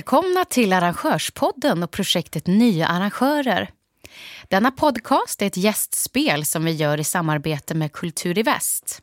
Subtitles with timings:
[0.00, 3.70] Välkomna till Arrangörspodden och projektet Nya arrangörer.
[4.48, 9.02] Denna podcast är ett gästspel som vi gör i samarbete med Kultur i Väst.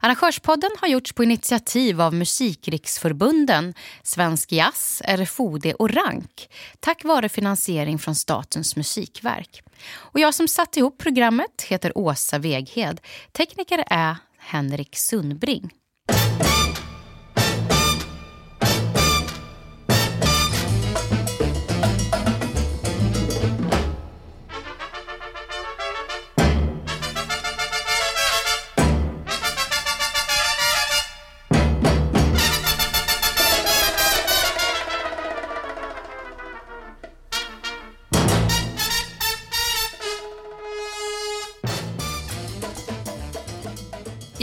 [0.00, 6.48] Arrangörspodden har gjorts på initiativ av Musikriksförbunden, Svensk Jazz, RFOD och RANK
[6.80, 9.62] tack vare finansiering från Statens musikverk.
[9.94, 13.00] Och jag som satt ihop programmet heter Åsa Veghed.
[13.32, 15.70] Tekniker är Henrik Sundbring.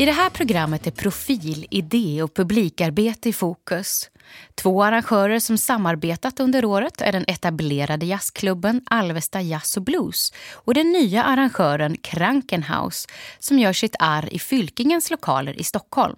[0.06, 4.09] I det här programmet är profil, idé och publikarbete i fokus.
[4.56, 10.73] Två arrangörer som samarbetat under året är den etablerade jazzklubben Alvesta Jazz och Blues och
[10.73, 13.08] den nya arrangören Krankenhaus
[13.39, 16.16] som gör sitt arr i Fylkingens lokaler i Stockholm.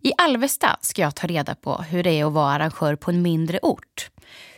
[0.00, 3.22] I Alvesta ska jag ta reda på hur det är att vara arrangör på en
[3.22, 4.10] mindre ort.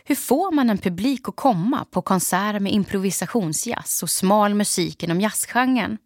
[0.03, 5.21] Hur får man en publik att komma på konserter med improvisationsjazz och smal musik inom
[5.21, 5.97] jazzgenren?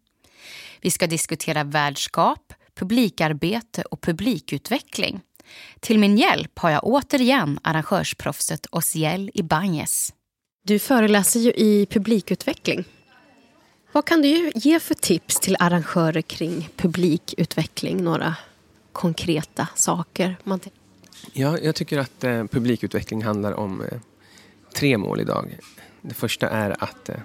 [0.84, 5.20] Vi ska diskutera värdskap, publikarbete och publikutveckling.
[5.80, 10.12] Till min hjälp har jag återigen arrangörsproffset Osiel Ibanez.
[10.64, 12.84] Du föreläser ju i publikutveckling.
[13.92, 18.04] Vad kan du ge för tips till arrangörer kring publikutveckling?
[18.04, 18.36] Några
[18.92, 20.36] konkreta saker?
[21.32, 23.98] Ja, jag tycker att eh, publikutveckling handlar om eh,
[24.74, 25.58] tre mål idag.
[26.02, 27.16] Det första är att eh,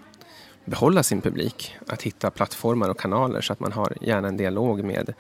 [0.66, 1.76] behålla sin publik.
[1.88, 5.14] Att hitta plattformar och kanaler så att man har gärna en dialog med,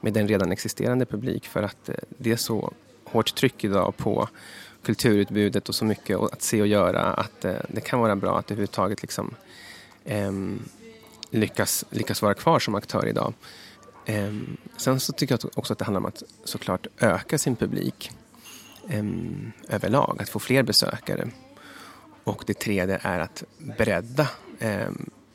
[0.00, 1.46] med den redan existerande publik.
[1.46, 2.72] För att eh, det är så
[3.04, 4.28] hårt tryck idag på
[4.82, 8.50] kulturutbudet och så mycket att se och göra att eh, det kan vara bra att
[8.50, 9.34] överhuvudtaget liksom,
[10.04, 10.32] eh,
[11.30, 13.34] lyckas, lyckas vara kvar som aktör idag.
[14.04, 14.34] Eh,
[14.76, 18.10] sen så tycker jag också att det handlar om att såklart öka sin publik
[18.88, 19.04] eh,
[19.68, 21.28] överlag, att få fler besökare.
[22.24, 24.28] Och det tredje är att bredda
[24.58, 24.88] eh,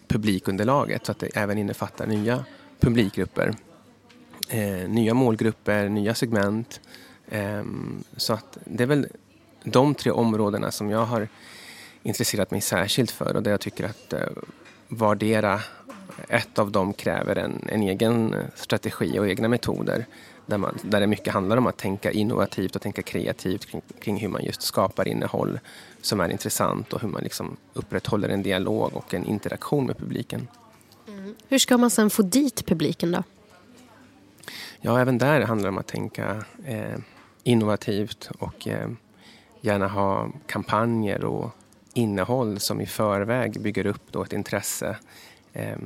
[0.07, 2.45] publikunderlaget så att det även innefattar nya
[2.79, 3.55] publikgrupper.
[4.49, 6.81] Eh, nya målgrupper, nya segment.
[7.29, 7.63] Eh,
[8.17, 9.07] så att det är väl
[9.63, 11.27] de tre områdena som jag har
[12.03, 14.27] intresserat mig särskilt för och där jag tycker att eh,
[14.87, 15.61] vardera
[16.27, 20.05] ett av dem kräver en, en egen eh, strategi och egna metoder.
[20.51, 24.17] Där, man, där det mycket handlar om att tänka innovativt och tänka kreativt kring, kring
[24.17, 25.59] hur man just skapar innehåll
[26.01, 30.47] som är intressant och hur man liksom upprätthåller en dialog och en interaktion med publiken.
[31.07, 31.35] Mm.
[31.47, 33.23] Hur ska man sen få dit publiken då?
[34.81, 36.97] Ja, även där handlar det om att tänka eh,
[37.43, 38.89] innovativt och eh,
[39.61, 41.49] gärna ha kampanjer och
[41.93, 44.97] innehåll som i förväg bygger upp då ett intresse.
[45.53, 45.77] Eh,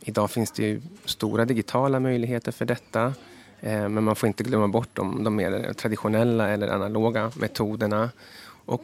[0.00, 3.14] idag finns det ju stora digitala möjligheter för detta.
[3.60, 8.10] Eh, men man får inte glömma bort de, de mer traditionella eller analoga metoderna.
[8.46, 8.82] Och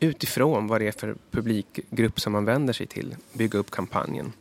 [0.00, 4.32] utifrån vad det är för publikgrupp som man vänder sig till bygga upp kampanjen.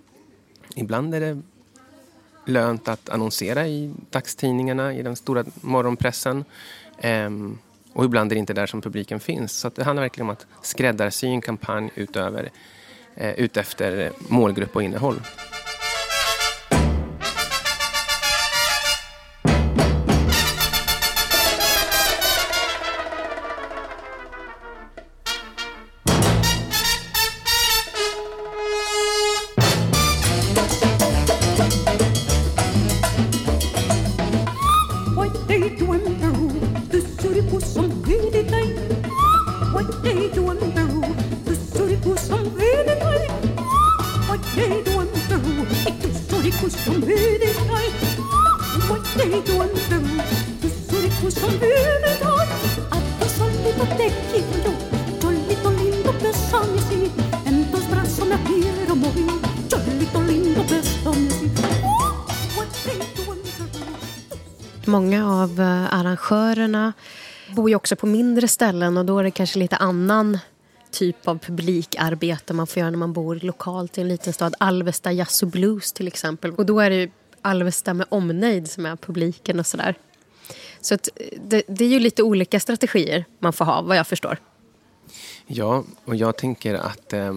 [0.76, 1.42] Ibland är det
[2.46, 6.46] lönt att annonsera i dagstidningarna, i den stora morgonpressen.
[6.98, 7.58] Ehm,
[7.94, 9.52] och ibland är det inte där som publiken finns.
[9.52, 12.50] Så det handlar verkligen om att skräddarsy en kampanj utöver,
[13.16, 15.20] eh, utefter målgrupp och innehåll.
[64.94, 66.94] Många av eh, arrangörerna
[67.56, 70.40] bor ju också på mindre ställen och då är det kanske lite annan
[70.92, 74.56] typ av publikarbete man får göra när man bor lokalt i en liten stad.
[74.58, 76.52] Alvesta Jazz och Blues till exempel.
[76.52, 77.12] Och då är det
[77.42, 79.96] Alvesta med omnejd som är publiken och sådär.
[80.82, 84.08] Så att eh, det, det, är ju lite olika strategier man får ha vad jag
[84.08, 84.38] förstår.
[85.46, 87.34] Ja, och jag tänker att eh,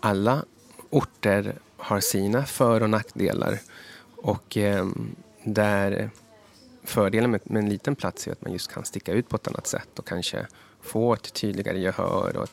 [0.00, 0.44] alla
[0.90, 3.58] orter har sina för och nackdelar.
[4.16, 4.86] Och eh,
[5.44, 6.10] där
[6.84, 9.48] fördelen med, med en liten plats är att man just kan sticka ut på ett
[9.48, 10.46] annat sätt och kanske
[10.82, 12.48] få ett tydligare gehör och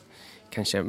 [0.50, 0.84] kanske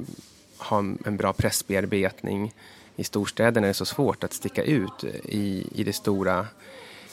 [0.57, 2.53] ha en bra pressbearbetning.
[2.95, 6.47] I storstäderna är det så svårt att sticka ut i, i det stora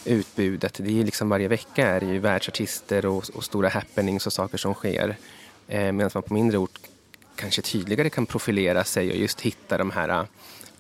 [0.04, 0.74] utbudet.
[0.74, 4.58] Det är liksom varje vecka är det ju världsartister och, och stora happenings och saker
[4.58, 5.16] som sker.
[5.68, 6.80] Eh, Medan man på mindre ort
[7.34, 10.26] kanske tydligare kan profilera sig och just hitta de här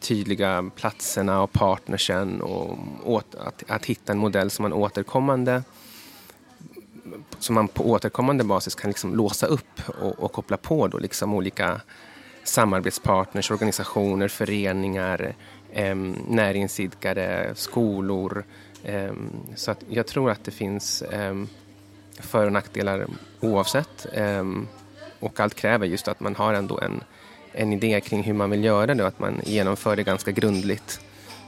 [0.00, 5.62] tydliga platserna och partnersen och åt, att, att hitta en modell som man återkommande
[7.38, 11.34] som man på återkommande basis kan liksom låsa upp och, och koppla på då liksom
[11.34, 11.80] olika
[12.44, 15.34] samarbetspartners, organisationer, föreningar,
[15.72, 15.94] eh,
[16.28, 18.44] näringsidkare, skolor.
[18.84, 19.12] Eh,
[19.54, 21.34] så att jag tror att det finns eh,
[22.18, 23.06] för och nackdelar
[23.40, 24.06] oavsett.
[25.20, 27.04] Och allt kräver just att man har ändå en,
[27.52, 31.00] en idé kring hur man vill göra det och att man genomför det ganska grundligt.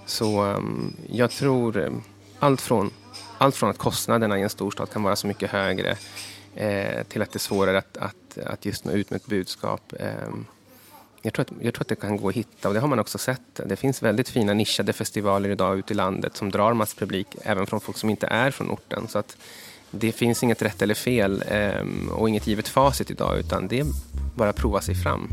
[0.06, 2.02] Så ehm, jag tror ehm,
[2.38, 2.90] allt från,
[3.38, 5.96] allt från att kostnaderna i en storstad kan vara så mycket högre
[6.54, 9.92] eh, till att det är svårare att, att, att just nå ut med ett budskap.
[9.98, 10.46] Ehm,
[11.22, 12.98] jag, tror att, jag tror att det kan gå att hitta och det har man
[12.98, 13.60] också sett.
[13.66, 17.80] Det finns väldigt fina nischade festivaler idag ute i landet som drar masspublik även från
[17.80, 19.08] folk som inte är från orten.
[19.08, 19.36] Så att
[19.92, 23.86] det finns inget rätt eller fel ehm, och inget givet facit idag utan det är
[24.34, 25.28] bara att prova sig fram.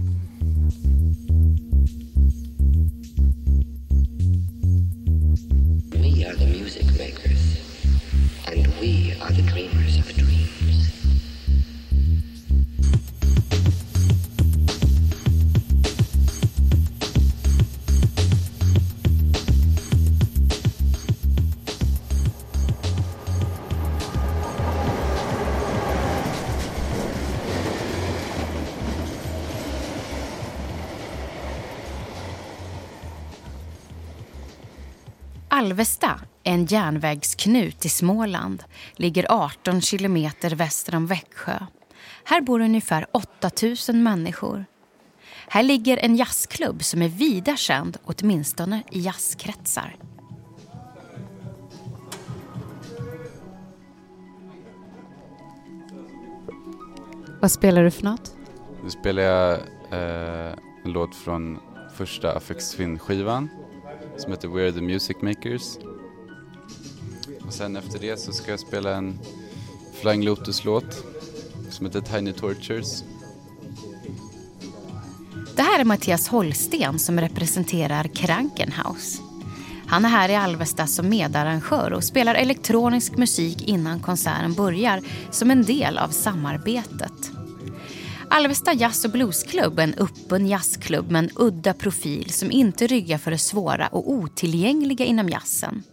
[35.59, 38.63] Alvesta, en järnvägsknut i Småland,
[38.95, 41.59] ligger 18 kilometer väster om Växjö.
[42.23, 43.49] Här bor ungefär 8
[43.89, 44.65] 000 människor.
[45.47, 49.95] Här ligger en jazzklubb som är vida känd, åtminstone i jazzkretsar.
[57.41, 58.35] Vad spelar du för något?
[58.83, 59.53] Nu spelar jag
[59.91, 60.53] eh,
[60.85, 61.59] en låt från
[61.95, 63.49] första Affix Twin-skivan
[64.19, 65.77] som heter We're the Music Makers.
[67.47, 69.19] Och sen efter det så ska jag spela en
[70.01, 71.05] Flying Lotus-låt
[71.69, 73.03] som heter Tiny Tortures.
[75.55, 79.21] Det här är Mattias Holsten som representerar Krankenhaus.
[79.87, 85.01] Han är här i Alvesta som medarrangör och spelar elektronisk musik innan konserten börjar
[85.31, 87.31] som en del av samarbetet.
[88.31, 93.17] Alvesta Jazz och Bluesklubb är en öppen jazzklubb med en udda profil som inte ryggar
[93.17, 95.83] för det svåra och otillgängliga inom jazzen.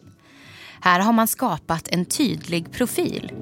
[0.80, 3.32] Här har man skapat en tydlig profil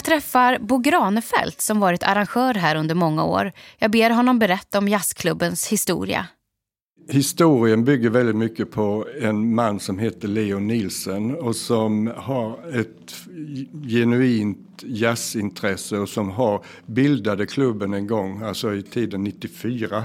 [0.00, 3.52] Jag träffar Bo Granefelt som varit arrangör här under många år.
[3.78, 6.26] Jag ber honom berätta om jazzklubbens historia.
[7.08, 13.14] Historien bygger väldigt mycket på en man som heter Leo Nielsen och som har ett
[13.88, 20.04] genuint jazzintresse och som har bildade klubben en gång, alltså i tiden 94.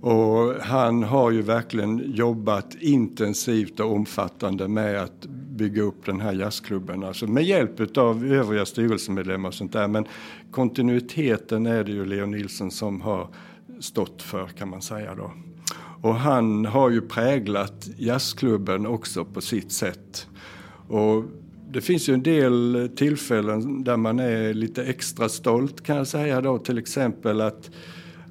[0.00, 6.32] Och han har ju verkligen jobbat intensivt och omfattande med att bygga upp den här
[6.32, 7.04] jazzklubben.
[7.04, 9.88] Alltså med hjälp av övriga styrelsemedlemmar och sånt där.
[9.88, 10.04] Men
[10.50, 13.28] kontinuiteten är det ju Leo Nilsson som har
[13.80, 15.32] stått för kan man säga då.
[16.02, 20.26] Och han har ju präglat jazzklubben också på sitt sätt.
[20.88, 21.24] Och
[21.70, 26.40] det finns ju en del tillfällen där man är lite extra stolt kan jag säga
[26.40, 26.58] då.
[26.58, 27.70] Till exempel att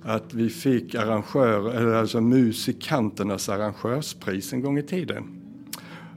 [0.06, 5.35] att vi fick arrangör, eller alltså musikanternas arrangörspris en gång i tiden.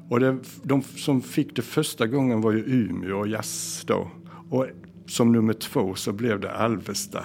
[0.09, 4.11] Och det, de som fick det första gången var ju Umeå Jazz då.
[4.51, 4.67] Och
[5.07, 7.25] som nummer två så blev det Alvesta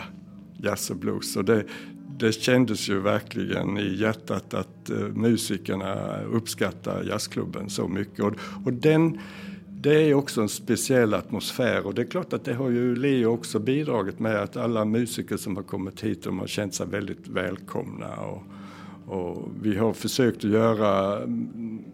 [0.57, 1.35] Jazz och Blues.
[1.35, 1.65] Och det,
[2.19, 8.19] det kändes ju verkligen i hjärtat att uh, musikerna uppskattar jazzklubben så mycket.
[8.19, 8.33] Och,
[8.65, 9.19] och den,
[9.67, 13.33] det är också en speciell atmosfär och det är klart att det har ju Leo
[13.33, 17.27] också bidragit med att alla musiker som har kommit hit de har känt sig väldigt
[17.27, 18.15] välkomna.
[18.15, 18.43] Och,
[19.07, 21.19] och vi har försökt att göra,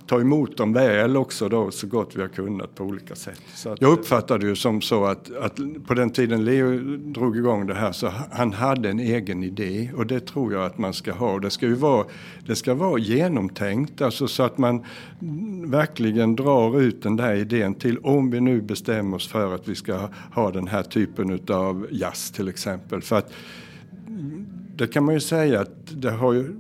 [0.08, 3.42] ta emot dem väl också då så gott vi har kunnat på olika sätt.
[3.56, 7.74] Så jag uppfattade ju som så att, att på den tiden Leo drog igång det
[7.74, 11.40] här så han hade en egen idé och det tror jag att man ska ha.
[11.40, 12.06] Det ska ju vara,
[12.46, 14.86] det ska vara genomtänkt alltså så att man
[15.66, 19.76] verkligen drar ut den där idén till om vi nu bestämmer oss för att vi
[19.76, 23.02] ska ha den här typen av jazz till exempel.
[23.02, 23.34] För att
[24.76, 26.56] det kan man ju säga att det har ju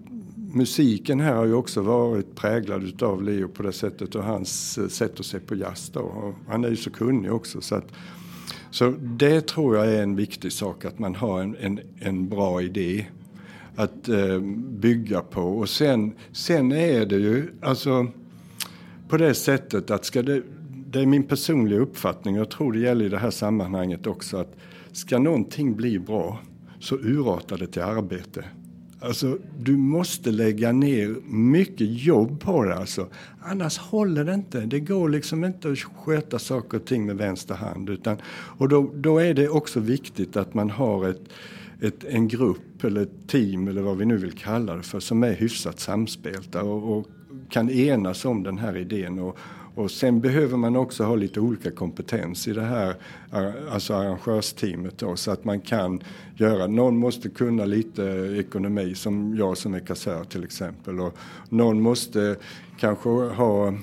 [0.54, 4.88] musiken här har ju också varit präglad av Leo på det sättet och hans eh,
[4.88, 6.34] sätt att se på jazz då.
[6.48, 7.92] Han är ju så kunnig också så att
[8.72, 12.62] så det tror jag är en viktig sak att man har en, en, en bra
[12.62, 13.06] idé
[13.76, 14.40] att eh,
[14.80, 18.08] bygga på och sen, sen är det ju alltså
[19.10, 20.42] på det sättet att ska det,
[20.92, 24.38] det är min personliga uppfattning och jag tror det gäller i det här sammanhanget också
[24.38, 24.56] att
[24.92, 26.40] ska någonting bli bra
[26.80, 28.46] så urartar det till arbete.
[29.02, 32.76] Alltså, du måste lägga ner mycket jobb på det.
[32.76, 33.08] Alltså.
[33.42, 34.60] Annars håller det inte.
[34.60, 37.90] Det går liksom inte att sköta saker och ting med vänster hand.
[37.90, 41.22] Utan, och då, då är det också viktigt att man har ett,
[41.82, 45.24] ett, en grupp eller ett team eller vad vi nu vill kalla det för som
[45.24, 47.08] är hyfsat samspelta och, och
[47.50, 49.38] kan enas om den här idén och,
[49.80, 52.96] och sen behöver man också ha lite olika kompetens i det här
[53.72, 56.02] alltså arrangörsteamet då, så att man kan
[56.36, 58.04] göra, någon måste kunna lite
[58.40, 61.18] ekonomi som jag som är kassör till exempel och
[61.50, 62.36] någon måste
[62.80, 63.74] kanske ha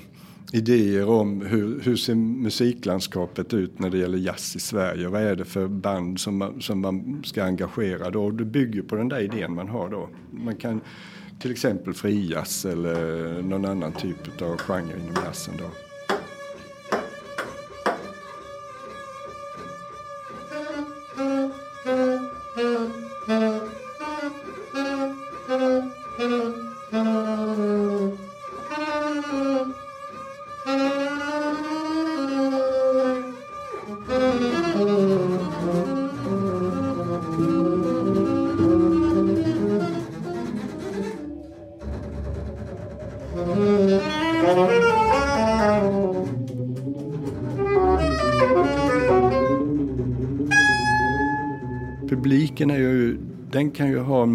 [0.51, 5.07] idéer om hur, hur ser musiklandskapet ut när det gäller jazz i Sverige.
[5.07, 8.31] Vad är det för band som man, som man ska engagera då?
[8.31, 10.09] Det bygger på den där idén man har då.
[10.31, 10.81] Man kan
[11.39, 15.86] till exempel frijazz eller någon annan typ av genre inom jazzen då.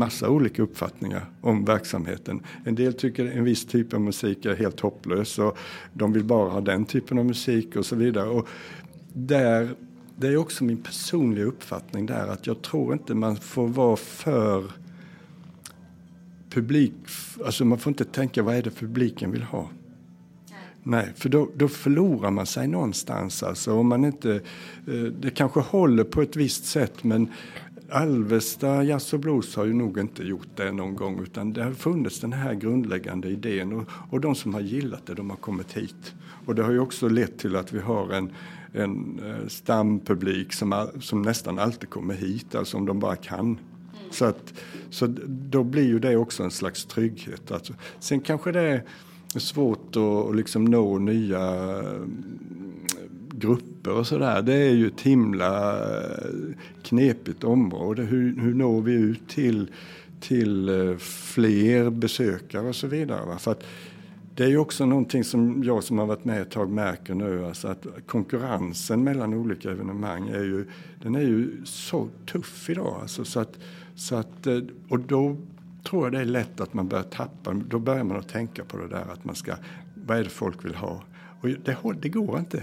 [0.02, 2.40] Massa olika uppfattningar om verksamheten.
[2.64, 5.58] En del tycker en viss typ av musik är helt hopplös och
[5.92, 8.28] de vill bara ha den typen av musik och så vidare.
[8.28, 8.48] Och
[9.12, 9.74] där,
[10.16, 14.64] det är också min personliga uppfattning där att jag tror inte man får vara för
[16.50, 16.92] publik,
[17.44, 19.68] alltså man får inte tänka vad är det publiken vill ha.
[20.82, 23.42] Nej, för då, då förlorar man sig någonstans.
[23.42, 24.34] Alltså, om man inte,
[24.86, 27.28] eh, det kanske håller på ett visst sätt men
[27.92, 31.72] Alvesta Jazz och Blues har ju nog inte gjort det någon gång utan det har
[31.72, 35.72] funnits den här grundläggande idén och, och de som har gillat det de har kommit
[35.72, 36.14] hit.
[36.46, 38.30] Och det har ju också lett till att vi har en,
[38.72, 43.58] en eh, stampublik som, som nästan alltid kommer hit, alltså om de bara kan.
[44.10, 44.54] Så, att,
[44.90, 47.52] så då blir ju det också en slags trygghet.
[47.52, 48.84] Alltså, sen kanske det
[49.34, 51.40] är svårt att liksom nå nya
[51.80, 52.24] mm,
[53.82, 54.42] grupper och sådär.
[54.42, 58.02] Det är ju ett himla eh, knepigt område.
[58.02, 59.70] Hur, hur når vi ut till,
[60.20, 63.38] till eh, fler besökare och så vidare.
[63.38, 63.64] För att
[64.34, 67.46] det är ju också någonting som jag som har varit med ett tag märker nu.
[67.46, 70.64] Alltså att konkurrensen mellan olika evenemang är ju,
[71.02, 72.98] den är ju så tuff idag.
[73.02, 73.58] Alltså så att,
[73.94, 74.58] så att, eh,
[74.88, 75.36] och då
[75.84, 78.76] tror jag det är lätt att man börjar tappa, då börjar man att tänka på
[78.76, 79.54] det där att man ska,
[80.06, 81.02] vad är det folk vill ha?
[81.40, 82.62] Och det, det går inte.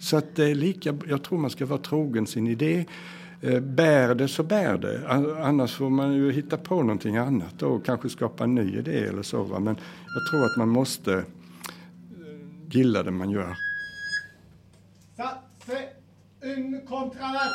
[0.00, 2.86] Så att det är lika, jag tror man ska vara trogen sin idé.
[3.40, 5.08] Eh, bär det så bär det.
[5.42, 9.22] Annars får man ju hitta på någonting annat och kanske skapa en ny idé eller
[9.22, 9.42] så.
[9.42, 9.58] Va?
[9.58, 9.76] Men
[10.14, 11.24] jag tror att man måste eh,
[12.70, 13.56] gilla det man gör.
[15.16, 15.88] Satse
[16.42, 17.52] un kontravers.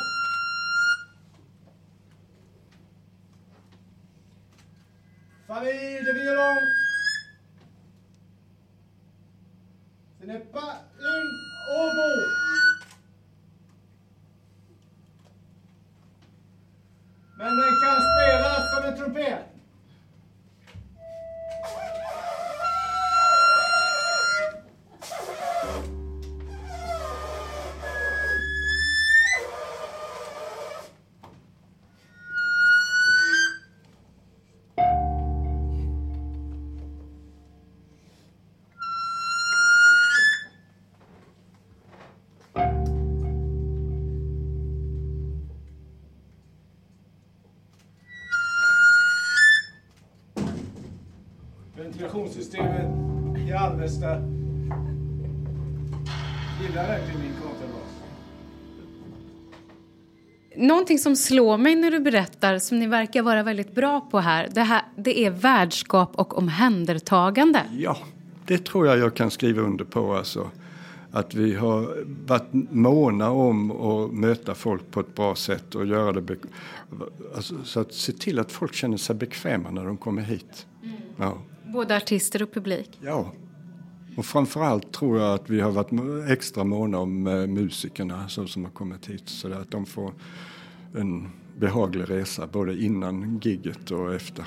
[5.46, 6.56] Famille de violon.
[10.20, 11.53] Ce n'est pas une
[52.14, 54.20] ventilationssystemet i Alvesta.
[56.62, 58.02] Gillar verkligen min kontrabas.
[60.56, 64.48] Någonting som slår mig när du berättar, som ni verkar vara väldigt bra på här,
[64.54, 67.62] det, här, det är värdskap och omhändertagande.
[67.78, 67.96] Ja,
[68.46, 70.14] det tror jag jag kan skriva under på.
[70.14, 70.50] Alltså.
[71.10, 76.12] Att vi har varit måna om att möta folk på ett bra sätt och göra
[76.12, 76.36] det
[77.36, 80.66] alltså, så att se till att folk känner sig bekväma när de kommer hit.
[80.82, 80.96] Mm.
[81.16, 81.38] Ja.
[81.74, 82.98] Både artister och publik?
[83.02, 83.32] Ja.
[84.16, 85.90] Och framförallt tror jag att vi har varit
[86.30, 90.12] extra måna om eh, musikerna så som har kommit hit så att de får
[90.96, 94.46] en behaglig resa både innan gigget och efter.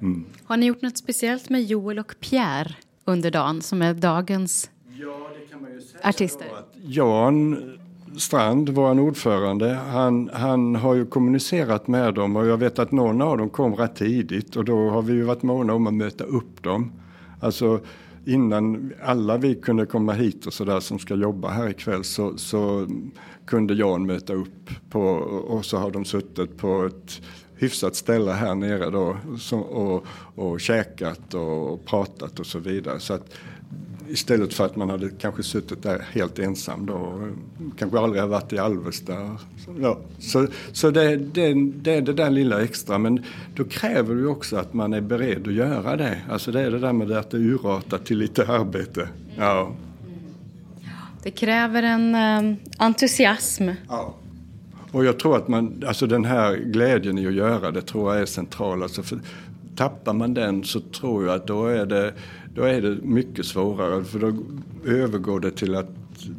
[0.00, 0.24] Mm.
[0.44, 2.74] Har ni gjort något speciellt med Joel och Pierre
[3.04, 6.48] under dagen som är dagens ja, det kan man ju säga artister?
[6.82, 7.78] Jan
[8.16, 13.22] Strand, vår ordförande, han, han har ju kommunicerat med dem och jag vet att någon
[13.22, 16.24] av dem kom rätt tidigt och då har vi ju varit måna om att möta
[16.24, 16.92] upp dem.
[17.40, 17.80] Alltså
[18.24, 22.86] innan alla vi kunde komma hit och sådär som ska jobba här ikväll så, så
[23.46, 25.00] kunde Jan möta upp på
[25.48, 27.22] och så har de suttit på ett
[27.56, 29.16] hyfsat ställe här nere då
[29.56, 33.00] och, och käkat och pratat och så vidare.
[33.00, 33.34] Så att
[34.10, 38.28] Istället för att man hade kanske suttit där helt ensam då och kanske aldrig har
[38.28, 39.36] varit i Alvesta.
[39.80, 44.26] Ja, så så det, det, det är det där lilla extra men då kräver det
[44.26, 46.20] också att man är beredd att göra det.
[46.30, 49.08] Alltså det är det där med att det urartar till lite arbete.
[49.36, 49.72] Ja.
[51.22, 53.68] Det kräver en um, entusiasm.
[53.88, 54.14] Ja.
[54.92, 58.22] Och jag tror att man, alltså den här glädjen i att göra det tror jag
[58.22, 58.82] är central.
[58.82, 59.20] Alltså för,
[59.80, 62.14] tappar man den så tror jag att då är det
[62.54, 64.32] då är det mycket svårare för då
[64.84, 65.88] övergår det till att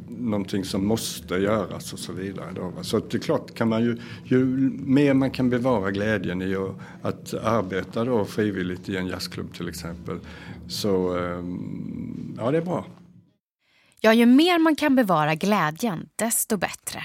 [0.08, 2.52] någonting som måste göras och så vidare.
[2.56, 2.74] Då.
[2.82, 4.46] Så det är klart, kan man ju, ju
[4.86, 9.70] mer man kan bevara glädjen i att, att arbeta då frivilligt i en jazzklubb till
[9.70, 10.20] exempel,
[10.68, 12.86] så ehm, ja, det är bra.
[14.00, 17.04] Ja, ju mer man kan bevara glädjen, desto bättre.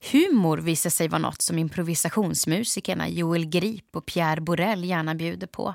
[0.00, 5.74] Humor visar sig vara något som improvisationsmusikerna Joel Grip och Pierre Borell gärna bjuder på.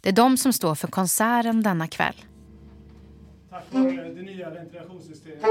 [0.00, 2.14] Det är de som står för konserten denna kväll.
[3.50, 5.42] Tack vare det nya ventilationssystemet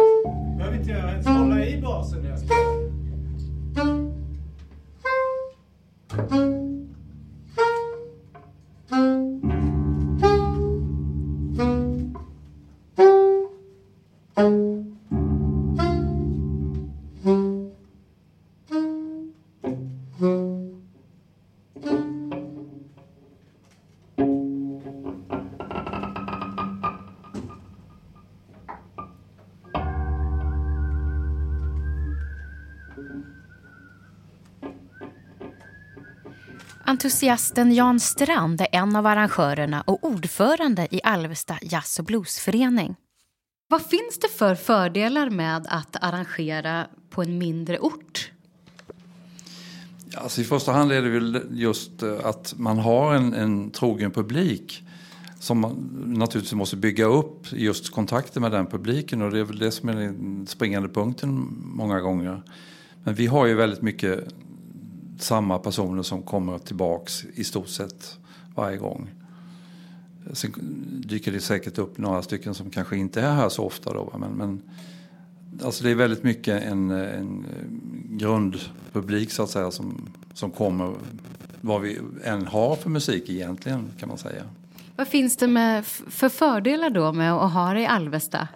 [0.58, 2.89] behöver inte jag ens hålla i basen när jag spelar.
[37.10, 42.96] Entusiasten Jan Strand är en av arrangörerna och ordförande i Alvesta Jazz och Bluesförening.
[43.70, 48.32] Vad finns det för fördelar med att arrangera på en mindre ort?
[50.16, 54.12] Alltså I första hand är det väl just eh, att man har en, en trogen
[54.12, 54.84] publik
[55.40, 59.60] som man naturligtvis måste bygga upp just kontakten med den publiken och det är väl
[59.60, 62.44] det som är den springande punkten många gånger.
[63.04, 64.28] Men vi har ju väldigt mycket
[65.22, 68.18] samma personer som kommer tillbaks i stort sett
[68.56, 69.10] varje gång.
[70.34, 70.54] Sen
[71.06, 74.14] dyker det säkert upp några stycken som kanske inte är här så ofta då.
[74.18, 74.62] Men, men
[75.64, 77.46] alltså det är väldigt mycket en, en
[78.10, 80.94] grundpublik så att säga som, som kommer
[81.62, 84.44] vad vi än har för musik egentligen kan man säga.
[84.96, 88.48] Vad finns det med för fördelar då med att ha det i Alvesta?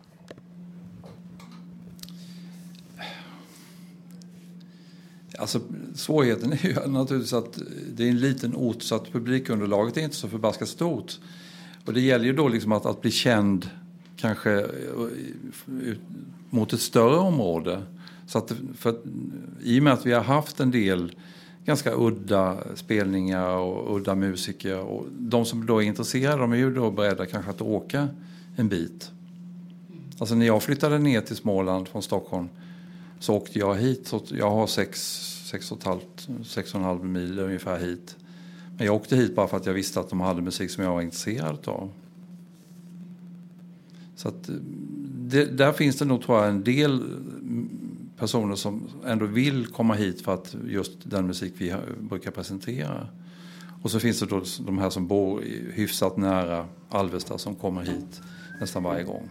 [5.37, 5.61] Alltså,
[5.95, 7.59] svårigheten är ju naturligtvis att
[7.95, 11.19] det är en liten ort så att publikunderlaget är inte så förbaskat stort.
[11.85, 13.69] Och det gäller ju då liksom att, att bli känd
[14.17, 14.67] kanske eh,
[15.81, 15.99] ut,
[16.49, 17.81] mot ett större område.
[18.27, 18.95] Så att, för,
[19.63, 21.15] I och med att vi har haft en del
[21.65, 24.79] ganska udda spelningar och udda musiker.
[24.79, 28.07] Och de som då är intresserade de är ju då beredda kanske att åka
[28.55, 29.11] en bit.
[30.17, 32.49] Alltså när jag flyttade ner till Småland från Stockholm
[33.23, 34.07] så åkte jag hit.
[34.07, 38.15] Så jag har 6,5 mil ungefär hit.
[38.77, 40.91] Men jag åkte hit bara för att jag visste att de hade musik som jag
[40.91, 41.91] var intresserad av.
[44.15, 44.55] Så att eh,
[45.15, 47.69] det, där finns det nog tror jag en del mm,
[48.17, 53.07] personer som ändå vill komma hit för att just den musik vi brukar presentera.
[53.81, 55.41] Och så finns det då de här som bor
[55.73, 58.21] hyfsat nära Alvesta som kommer hit
[58.59, 59.29] nästan varje gång.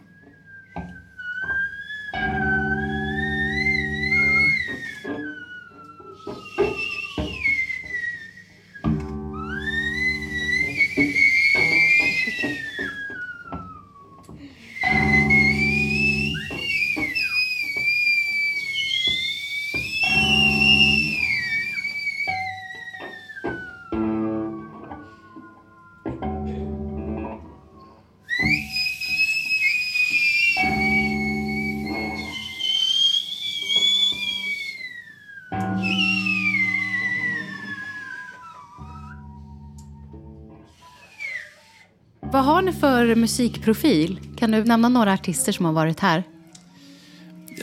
[42.33, 44.21] Vad har ni för musikprofil?
[44.37, 46.25] Kan du nämna några artister som har varit här?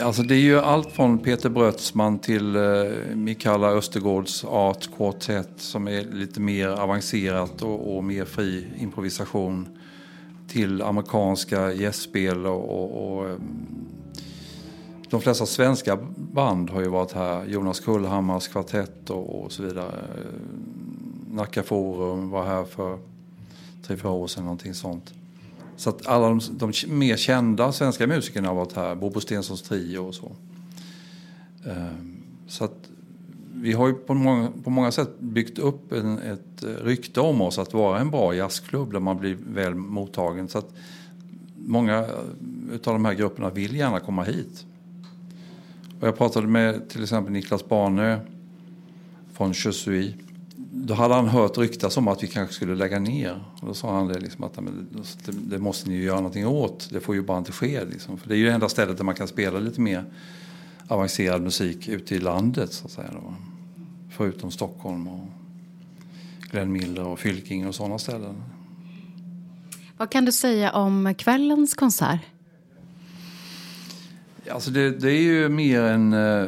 [0.02, 2.62] Alltså det är ju allt från Peter Brötsman till eh,
[3.16, 9.68] Mikaela Östergårds Art Quartet som är lite mer avancerat och, och mer fri improvisation
[10.48, 13.66] till amerikanska gästspel och, och, och ehm,
[15.10, 17.46] de flesta svenska band har ju varit här.
[17.46, 19.92] Jonas Kullhammars kvartett och, och så vidare.
[19.92, 23.00] Ehm, Nacka Forum var här för
[23.90, 25.14] tre, fyra år sedan, någonting sånt.
[25.76, 28.96] Så att alla de, de mer kända svenska musikerna har varit här.
[28.96, 30.32] Bobo Stensons trio och så.
[31.66, 32.90] Ehm, så att
[33.54, 37.42] vi har ju på många, på många sätt byggt upp en, ett eh, rykte om
[37.42, 40.48] oss att vara en bra jazzklubb där man blir väl mottagen.
[40.48, 40.74] Så att
[41.56, 44.66] många eh, av de här grupperna vill gärna komma hit.
[46.02, 48.20] Och jag pratade med till exempel Niklas Barnö
[49.34, 50.16] från Chesui.
[50.72, 53.44] Då hade han hört ryktas om att vi kanske skulle lägga ner.
[53.62, 54.56] Och då sa han det, liksom att
[55.26, 56.90] det, det måste ni ju göra någonting åt.
[56.92, 57.86] Det får ju bara inte ske.
[57.86, 58.18] Liksom.
[58.18, 60.06] För det är ju det enda stället där man kan spela lite mer
[60.88, 62.74] avancerad musik ute i landet.
[62.74, 63.34] Så att säga, då.
[64.10, 65.28] Förutom Stockholm och
[66.52, 68.44] Glenn Miller och Fylking och sådana ställen.
[69.98, 72.22] Vad kan du säga om kvällens konsert?
[74.52, 76.46] Alltså det, det är ju mer en, eh,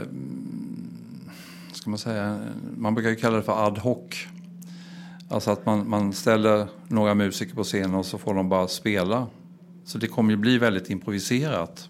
[1.81, 2.39] ska man säga,
[2.77, 4.27] man brukar kalla det för ad hoc.
[5.29, 9.27] Alltså att man, man ställer några musiker på scenen och så får de bara spela.
[9.85, 11.89] Så det kommer ju bli väldigt improviserat.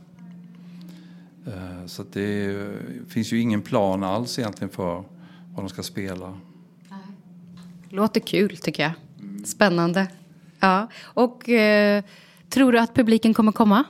[1.48, 2.68] Eh, så det
[3.10, 5.04] finns ju ingen plan alls egentligen för
[5.56, 6.38] vad de ska spela.
[7.90, 8.92] Låter kul tycker jag.
[9.48, 10.08] Spännande.
[10.60, 10.88] Ja.
[11.04, 12.04] Och eh,
[12.50, 13.84] tror du att publiken kommer komma?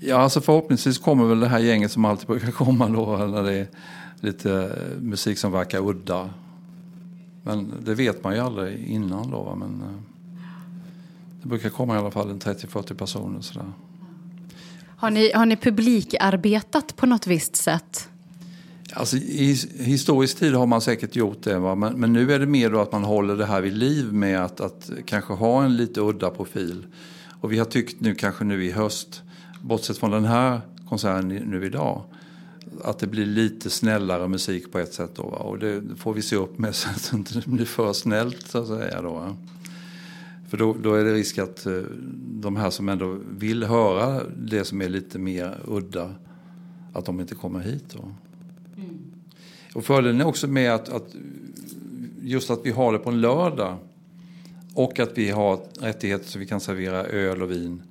[0.00, 3.66] Ja, alltså förhoppningsvis kommer väl det här gänget som alltid brukar komma då när det
[4.26, 6.30] lite musik som verkar udda.
[7.42, 9.54] Men det vet man ju aldrig innan då.
[9.54, 9.98] Men eh,
[11.42, 13.72] det brukar komma i alla fall en 30-40 personer sådär.
[14.96, 18.08] Har ni, har ni publikarbetat på något visst sätt?
[18.92, 21.58] Alltså, I historisk tid har man säkert gjort det.
[21.58, 21.74] Va?
[21.74, 24.44] Men, men, nu är det mer då att man håller det här vid liv med
[24.44, 26.86] att, att kanske ha en lite udda profil.
[27.40, 29.22] Och vi har tyckt nu kanske nu i höst
[29.62, 32.02] bortsett från den här konserten nu idag,
[32.84, 35.10] att det blir lite snällare musik på ett sätt.
[35.14, 38.46] Då, och det får vi se upp med så att det inte blir för snällt
[38.46, 39.02] så att säga.
[39.02, 39.36] Då,
[40.48, 41.82] För då, då, är det risk att eh,
[42.16, 46.14] de här som ändå vill höra det som är lite mer udda,
[46.92, 47.84] att de inte kommer hit.
[47.92, 48.12] Då.
[48.76, 48.98] Mm.
[49.74, 51.14] Och fördelen är också med att, att
[52.22, 53.76] just att vi har det på en lördag
[54.74, 57.82] och att vi har rättigheter så vi kan servera öl och vin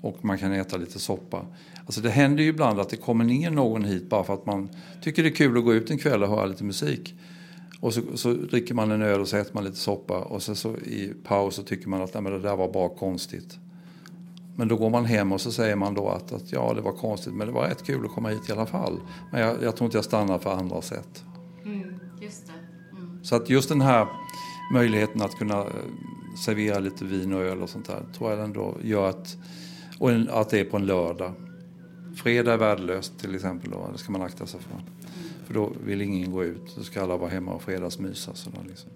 [0.00, 1.46] och man kan äta lite soppa.
[1.90, 4.68] Alltså det händer ju ibland att det kommer ner någon hit bara för att man
[5.00, 7.14] tycker det är kul att gå ut en kväll och höra lite musik.
[7.80, 10.54] Och så, så dricker man en öl och så äter man lite soppa och så,
[10.54, 13.58] så i paus så tycker man att Nej, men det där var bara konstigt.
[14.56, 16.92] Men då går man hem och så säger man då att, att ja det var
[16.92, 19.00] konstigt men det var rätt kul att komma hit i alla fall.
[19.32, 21.24] Men jag, jag tror inte jag stannar för andra sätt.
[21.64, 23.24] Mm, mm.
[23.24, 24.06] Så att just den här
[24.74, 25.66] möjligheten att kunna eh,
[26.44, 29.36] servera lite vin och öl och sånt där tror jag ändå gör att
[29.98, 31.32] och en, att det är på en lördag.
[32.22, 33.70] Fredag är värdelöst till exempel.
[33.70, 33.90] Då.
[33.92, 34.82] Det ska man akta sig för.
[35.46, 36.76] För då vill ingen gå ut.
[36.76, 38.34] Då ska alla vara hemma och fredagsmysa.
[38.34, 38.90] Så då, liksom.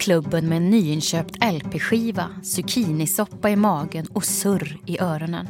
[0.00, 5.48] Klubben med en nyinköpt LP-skiva, zucchinisoppa i magen och surr i öronen.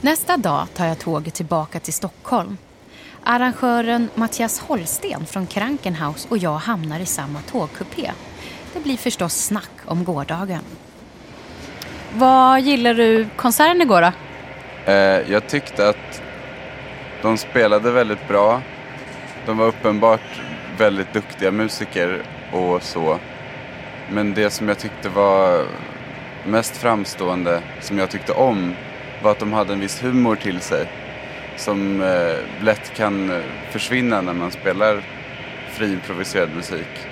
[0.00, 2.56] Nästa dag tar jag tåget tillbaka till Stockholm.
[3.22, 8.12] Arrangören Mattias Holsten från Krankenhaus och jag hamnar i samma tågkupé.
[8.76, 10.62] Det blir förstås snack om gårdagen.
[12.14, 14.12] Vad gillar du konserten igår då?
[14.92, 16.22] Eh, jag tyckte att
[17.22, 18.62] de spelade väldigt bra.
[19.46, 20.40] De var uppenbart
[20.78, 23.18] väldigt duktiga musiker och så.
[24.10, 25.66] Men det som jag tyckte var
[26.46, 28.74] mest framstående, som jag tyckte om,
[29.22, 30.88] var att de hade en viss humor till sig.
[31.56, 35.02] Som eh, lätt kan försvinna när man spelar
[35.72, 37.06] friimproviserad musik.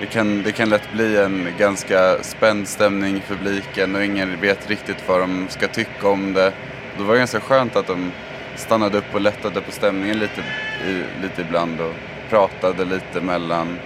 [0.00, 4.70] Det kan, det kan lätt bli en ganska spänd stämning i publiken och ingen vet
[4.70, 6.52] riktigt vad de ska tycka om det.
[6.98, 8.12] Det var ganska skönt att de
[8.56, 10.40] stannade upp och lättade på stämningen lite,
[10.88, 11.94] i, lite ibland och
[12.30, 13.78] pratade lite mellan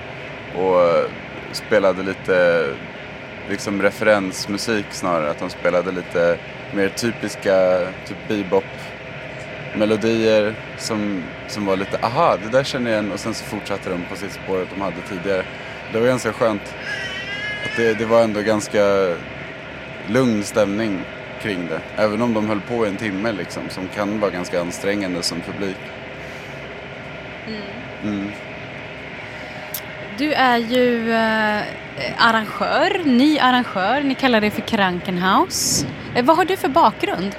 [0.55, 1.11] och
[1.53, 2.67] spelade lite
[3.49, 5.31] liksom referensmusik snarare.
[5.31, 6.39] Att de spelade lite
[6.75, 8.65] mer typiska typ bebop
[9.77, 13.91] melodier som, som var lite aha, det där känner jag igen och sen så fortsatte
[13.91, 15.45] de på sitt spår de hade tidigare.
[15.93, 16.75] Det var ganska skönt.
[17.65, 19.15] Att det, det var ändå ganska
[20.07, 21.01] lugn stämning
[21.43, 21.81] kring det.
[21.97, 25.77] Även om de höll på en timme liksom, som kan vara ganska ansträngande som publik.
[28.03, 28.31] Mm.
[30.19, 31.63] Du är ju eh,
[32.19, 34.03] arrangör, ny arrangör.
[34.03, 35.87] Ni kallar det för Krankenhaus.
[36.15, 37.37] Eh, vad har du för bakgrund?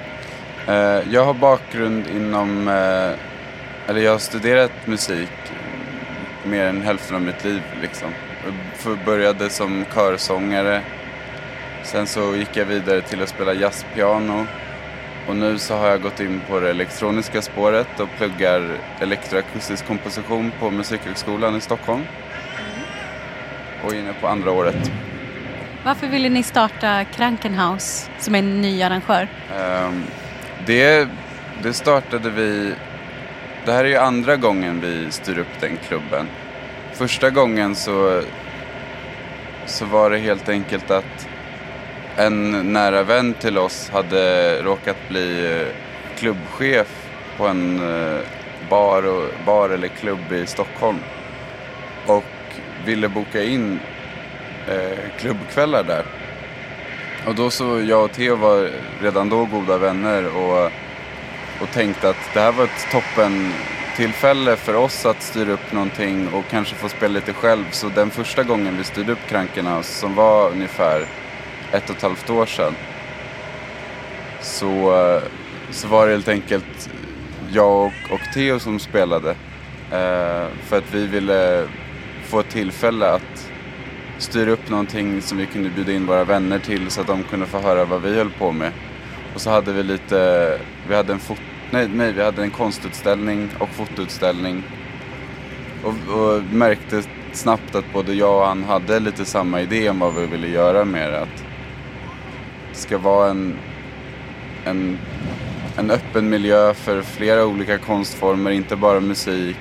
[0.68, 0.74] Eh,
[1.10, 5.30] jag har bakgrund inom, eh, eller jag har studerat musik
[6.44, 8.08] mer än hälften av mitt liv liksom.
[9.04, 10.82] Började som körsångare.
[11.82, 14.46] Sen så gick jag vidare till att spela jazzpiano.
[15.28, 20.52] Och nu så har jag gått in på det elektroniska spåret och pluggar elektroakustisk komposition
[20.60, 22.02] på Musikhögskolan i Stockholm.
[23.84, 24.90] Och är inne på andra året.
[25.84, 29.28] Varför ville ni starta Krankenhaus som är en ny arrangör?
[29.58, 30.04] Um,
[30.66, 31.08] det,
[31.62, 32.74] det startade vi...
[33.64, 36.26] Det här är ju andra gången vi styr upp den klubben.
[36.94, 38.22] Första gången så,
[39.66, 41.28] så var det helt enkelt att
[42.16, 45.66] en nära vän till oss hade råkat bli eh,
[46.18, 48.20] klubbchef på en eh,
[48.70, 50.98] bar, och, bar eller klubb i Stockholm
[52.06, 52.24] och
[52.84, 53.80] ville boka in
[54.68, 56.04] eh, klubbkvällar där.
[57.26, 58.70] Och då så, jag och Theo var
[59.02, 60.70] redan då goda vänner och,
[61.60, 63.52] och tänkte att det här var ett toppen
[63.96, 67.64] tillfälle för oss att styra upp någonting och kanske få spela lite själv.
[67.70, 71.06] Så den första gången vi styrde upp Krankerna som var ungefär
[71.72, 72.74] ett och ett halvt år sedan
[74.40, 75.20] så,
[75.70, 76.90] så var det helt enkelt
[77.52, 79.30] jag och, och Theo som spelade.
[79.90, 81.66] Eh, för att vi ville
[82.24, 83.50] få ett tillfälle att
[84.18, 87.46] styra upp någonting som vi kunde bjuda in våra vänner till så att de kunde
[87.46, 88.72] få höra vad vi höll på med.
[89.34, 93.48] Och så hade vi lite, vi hade en fot, nej, nej, vi hade en konstutställning
[93.58, 94.62] och fotoutställning.
[95.84, 100.14] Och, och märkte snabbt att både jag och han hade lite samma idé om vad
[100.14, 101.20] vi ville göra med det.
[101.20, 101.44] Att
[102.72, 103.56] det ska vara en,
[104.64, 104.98] en,
[105.78, 109.56] en öppen miljö för flera olika konstformer, inte bara musik.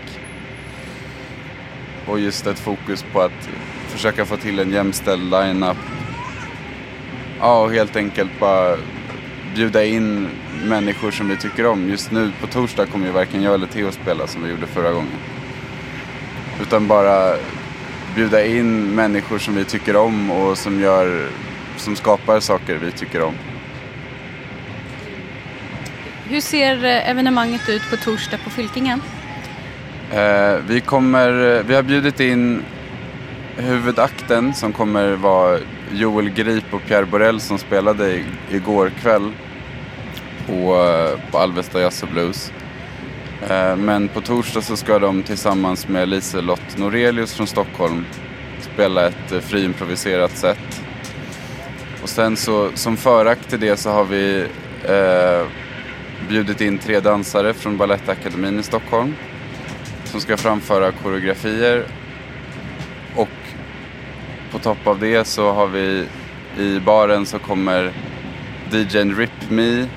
[2.08, 3.50] Och just ett fokus på att
[3.88, 5.78] försöka få till en jämställd line-up.
[7.39, 8.78] Ja, och helt enkelt bara
[9.56, 10.30] bjuda in
[10.63, 11.89] människor som vi tycker om.
[11.89, 14.92] Just nu på torsdag kommer ju varken jag eller Theo spela som vi gjorde förra
[14.92, 15.18] gången.
[16.62, 17.36] Utan bara
[18.16, 21.28] bjuda in människor som vi tycker om och som, gör,
[21.78, 23.34] som skapar saker vi tycker om.
[26.30, 29.02] Hur ser eh, evenemanget ut på torsdag på Fylkingen?
[30.12, 32.63] Eh, vi, kommer, vi har bjudit in
[33.58, 35.60] huvudakten som kommer vara
[35.92, 39.32] Joel Grip och Pierre Borell som spelade igår kväll
[40.48, 42.52] på, eh, på Alvesta Jazz och Blues.
[43.50, 48.06] Eh, men på torsdag så ska de tillsammans med Liselott Norelius från Stockholm
[48.74, 50.84] spela ett eh, friimproviserat set.
[52.04, 54.46] Och sen så som förakt till det så har vi
[54.84, 55.48] eh,
[56.30, 59.14] bjudit in tre dansare från Balettakademin i Stockholm
[60.06, 61.86] som ska framföra koreografier
[63.16, 63.30] och
[64.52, 66.06] på topp av det så har vi
[66.58, 67.92] i baren så kommer
[68.72, 69.88] DJn Rip Me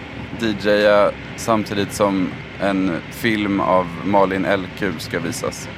[0.42, 5.68] DJa samtidigt som en film av Malin LQ ska visas.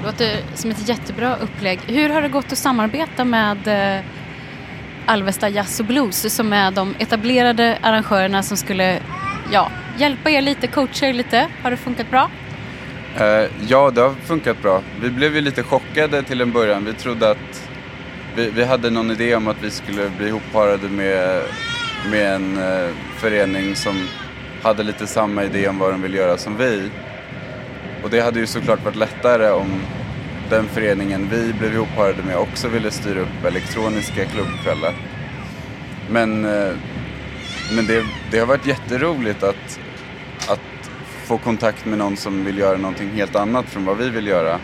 [0.00, 1.80] Det låter som ett jättebra upplägg.
[1.86, 4.04] Hur har det gått att samarbeta med eh,
[5.06, 9.00] Alvesta Jazz och Blues som är de etablerade arrangörerna som skulle
[9.52, 11.48] ja, hjälpa er lite, coacha er lite?
[11.62, 12.30] Har det funkat bra?
[13.20, 14.82] Uh, ja, det har funkat bra.
[15.00, 16.84] Vi blev ju lite chockade till en början.
[16.84, 17.68] Vi trodde att
[18.36, 21.42] vi, vi hade någon idé om att vi skulle bli ihopparade med,
[22.10, 24.08] med en eh, förening som
[24.62, 26.90] hade lite samma idé om vad de vill göra som vi.
[28.02, 29.80] Och det hade ju såklart varit lättare om
[30.50, 34.94] den föreningen vi blev ihopparade med också ville styra upp elektroniska klubbkvällar.
[36.10, 36.72] Men, eh,
[37.76, 39.80] men det, det har varit jätteroligt att,
[40.48, 40.90] att
[41.24, 44.60] få kontakt med någon som vill göra någonting helt annat från vad vi vill göra.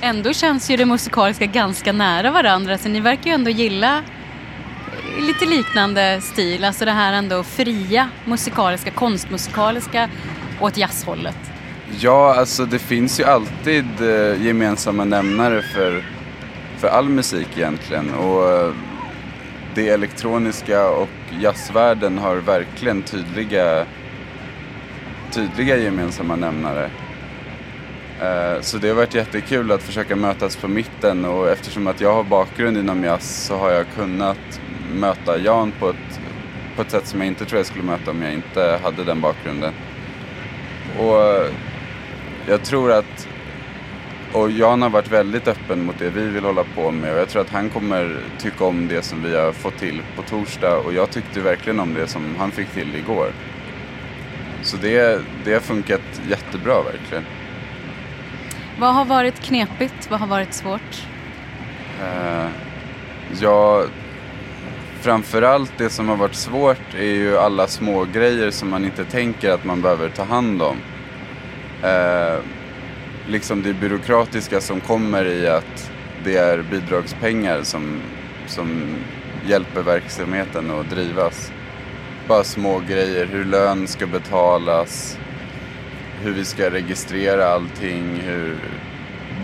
[0.00, 4.02] Ändå känns ju det musikaliska ganska nära varandra så ni verkar ju ändå gilla
[5.20, 10.08] lite liknande stil, alltså det här ändå fria musikaliska, konstmusikaliska
[10.60, 11.38] åt jazzhållet.
[12.00, 16.04] Ja, alltså det finns ju alltid eh, gemensamma nämnare för,
[16.78, 18.14] för all musik egentligen.
[18.14, 18.72] Och eh,
[19.74, 21.08] det elektroniska och
[21.40, 23.86] jazzvärlden har verkligen tydliga,
[25.30, 26.90] tydliga gemensamma nämnare.
[28.20, 32.14] Eh, så det har varit jättekul att försöka mötas på mitten och eftersom att jag
[32.14, 34.60] har bakgrund inom jazz så har jag kunnat
[34.94, 36.20] möta Jan på ett,
[36.76, 39.20] på ett sätt som jag inte tror jag skulle möta om jag inte hade den
[39.20, 39.72] bakgrunden.
[40.98, 41.52] Och eh,
[42.48, 43.28] jag tror att,
[44.32, 47.28] och Jan har varit väldigt öppen mot det vi vill hålla på med och jag
[47.28, 50.92] tror att han kommer tycka om det som vi har fått till på torsdag och
[50.92, 53.32] jag tyckte verkligen om det som han fick till igår.
[54.62, 57.24] Så det, det har funkat jättebra verkligen.
[58.78, 60.10] Vad har varit knepigt?
[60.10, 61.06] Vad har varit svårt?
[62.00, 62.50] Uh,
[63.40, 63.84] ja,
[65.00, 69.50] framförallt det som har varit svårt är ju alla små grejer som man inte tänker
[69.50, 70.76] att man behöver ta hand om.
[71.84, 72.40] Uh,
[73.26, 75.90] liksom det byråkratiska som kommer i att
[76.24, 78.00] det är bidragspengar som,
[78.46, 78.96] som
[79.46, 81.52] hjälper verksamheten att drivas.
[82.28, 85.18] Bara små grejer, hur lön ska betalas,
[86.22, 88.56] hur vi ska registrera allting, hur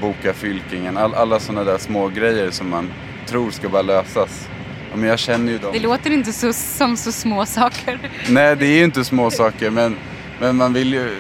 [0.01, 2.91] boka fylkingen, all, alla sådana där små grejer som man
[3.27, 4.49] tror ska bara lösas.
[4.91, 5.73] Ja, men jag känner ju dem.
[5.73, 7.99] Det låter inte så, som så små saker.
[8.29, 9.97] Nej, det är ju inte små saker men,
[10.41, 11.11] men man vill ju...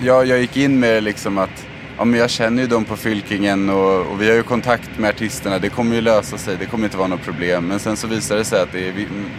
[0.00, 1.66] Jag, jag gick in med liksom att
[1.98, 5.10] ja, men jag känner ju dem på Fylkingen och, och vi har ju kontakt med
[5.10, 5.58] artisterna.
[5.58, 7.66] Det kommer ju lösa sig, det kommer inte vara något problem.
[7.66, 8.94] Men sen så visar det sig att det är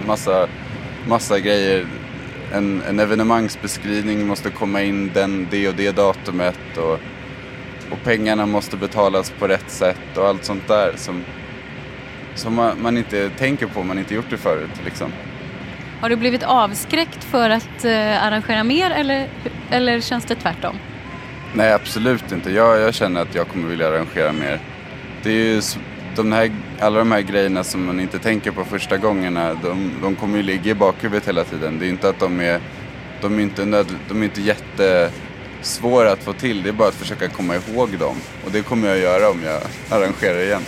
[0.07, 0.47] massa,
[1.07, 1.85] massa grejer.
[2.53, 6.99] En, en evenemangsbeskrivning måste komma in den, det och det datumet och,
[7.91, 11.23] och pengarna måste betalas på rätt sätt och allt sånt där som,
[12.35, 14.81] som man, man inte tänker på man inte gjort det förut.
[14.85, 15.11] Liksom.
[16.01, 19.29] Har du blivit avskräckt för att eh, arrangera mer eller,
[19.69, 20.75] eller känns det tvärtom?
[21.53, 22.51] Nej, absolut inte.
[22.51, 24.59] Jag, jag känner att jag kommer vilja arrangera mer.
[25.23, 25.61] Det är ju
[26.17, 30.15] de här, alla de här grejerna som man inte tänker på första gångerna, de, de
[30.15, 31.79] kommer ju ligga i bakhuvudet hela tiden.
[31.79, 32.61] Det är inte att de är,
[33.21, 36.95] de är inte, nöd, de är inte jättesvåra att få till, det är bara att
[36.95, 38.15] försöka komma ihåg dem.
[38.45, 39.61] Och det kommer jag göra om jag
[39.97, 40.61] arrangerar igen.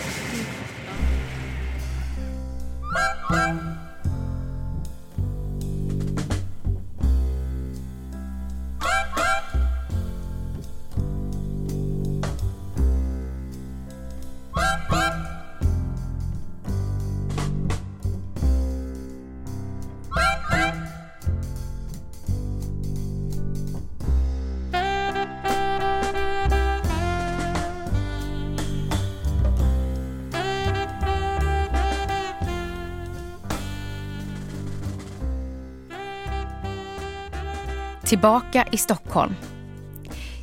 [38.10, 39.34] Tillbaka i Stockholm.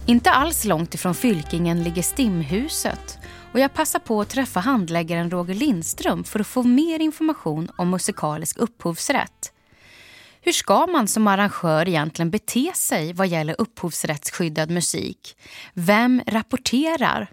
[0.05, 3.17] Inte alls långt ifrån Fylkingen ligger Stimhuset
[3.53, 7.89] och jag passar på att träffa handläggaren Roger Lindström för att få mer information om
[7.89, 9.53] musikalisk upphovsrätt.
[10.41, 15.37] Hur ska man som arrangör egentligen bete sig vad gäller upphovsrättsskyddad musik?
[15.73, 17.31] Vem rapporterar?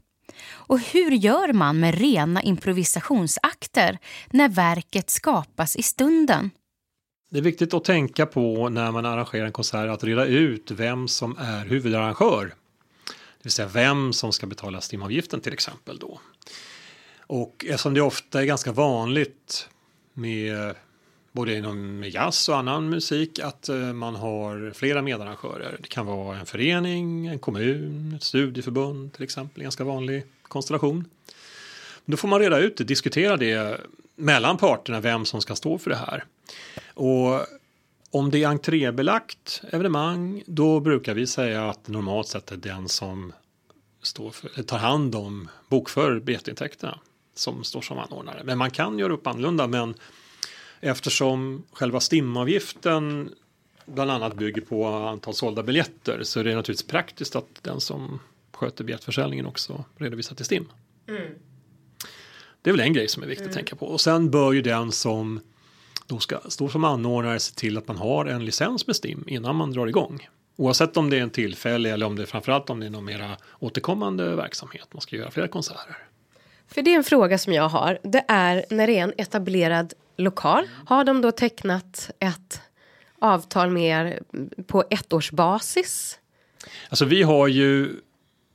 [0.49, 3.99] Och hur gör man med rena improvisationsakter
[4.31, 6.51] när verket skapas i stunden?
[7.35, 11.09] Det är viktigt att tänka på när man arrangerar en konsert att reda ut vem
[11.09, 12.45] som är huvudarrangör.
[13.07, 16.21] Det vill säga vem som ska betala stimavgiften till exempel då.
[17.19, 19.69] Och eftersom det ofta är ganska vanligt
[20.13, 20.75] med
[21.33, 25.77] både inom jazz och annan musik att eh, man har flera medarrangörer.
[25.81, 31.05] Det kan vara en förening, en kommun, ett studieförbund till exempel, en ganska vanlig konstellation.
[32.05, 33.81] Då får man reda ut det, diskutera det
[34.17, 36.25] mellan parterna, vem som ska stå för det här.
[36.95, 37.47] Och
[38.11, 43.33] om det är entrébelagt evenemang, då brukar vi säga att normalt sett är den som
[44.03, 46.99] står för, tar hand om bokför biljettintäkterna
[47.35, 48.43] som står som anordnare.
[48.45, 49.95] Men man kan göra upp annorlunda, men
[50.81, 53.31] eftersom själva stimavgiften
[53.87, 58.21] bland annat bygger på antal sålda biljetter så är det naturligtvis praktiskt att den som
[58.53, 60.69] sköter biljettförsäljningen också redovisar till STIM.
[62.63, 63.87] Det är väl en grej som är viktigt att tänka på.
[63.87, 65.41] Och sen bör ju den som
[66.07, 69.57] då ska stå som anordnare se till att man har en licens med STIM innan
[69.57, 70.29] man drar igång.
[70.57, 73.37] Oavsett om det är en tillfällig eller om det framförallt om det är någon mera
[73.59, 74.89] återkommande verksamhet.
[74.93, 75.97] Man ska göra flera konserter.
[76.69, 77.99] För det är en fråga som jag har.
[78.03, 80.69] Det är när det är en etablerad lokal.
[80.87, 82.61] Har de då tecknat ett
[83.19, 84.23] avtal med er
[84.67, 86.19] på ettårsbasis?
[86.89, 88.01] Alltså vi har ju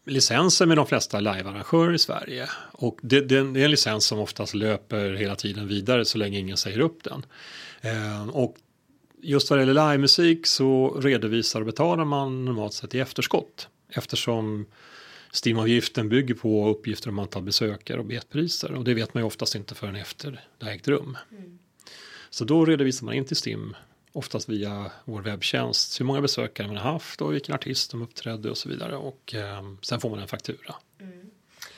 [0.10, 2.50] licenser med de flesta livearrangörer i Sverige.
[2.72, 6.58] Och det, det, är en licens som oftast löper hela tiden vidare så länge ingen
[6.58, 7.26] säger upp den.
[7.82, 8.56] Eh, och
[9.22, 13.68] just vad det gäller livemusik så redovisar och betalar man normalt sett i efterskott.
[13.90, 14.66] Eftersom
[15.32, 18.72] Steamavgiften bygger på uppgifter om antal besökare och biljettpriser.
[18.72, 21.18] Och det vet man ju oftast inte förrän efter det har ägt rum.
[21.32, 21.60] Mm.
[22.30, 23.76] Så då redovisar man in till Stim,
[24.20, 28.50] oftast via vår webbtjänst, hur många besökare man har haft och vilken artist de uppträdde
[28.50, 28.96] och så vidare.
[28.96, 30.76] Och eh, sen får man en faktura.
[31.02, 31.30] Mm.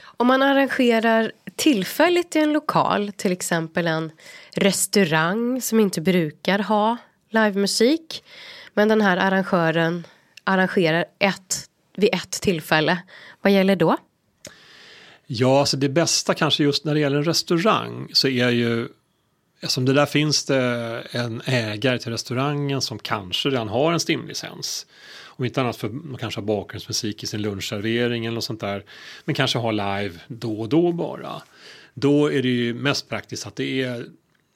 [0.03, 4.11] Om man arrangerar tillfälligt i en lokal, till exempel en
[4.51, 6.97] restaurang som inte brukar ha
[7.29, 8.23] livemusik.
[8.73, 10.07] Men den här arrangören
[10.43, 12.97] arrangerar ett, vid ett tillfälle.
[13.41, 13.97] Vad gäller då?
[15.27, 18.87] Ja, alltså det bästa kanske just när det gäller en restaurang så är ju
[19.63, 20.57] Eftersom det där finns det
[21.11, 24.85] en ägare till restaurangen som kanske redan har en stimlicens.
[25.23, 28.85] Om inte annat för man kanske har bakgrundsmusik i sin lunchservering eller något sånt där.
[29.25, 31.41] Men kanske har live då och då bara.
[31.93, 34.05] Då är det ju mest praktiskt att det är